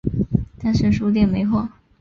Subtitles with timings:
[0.57, 1.69] 但是书店没货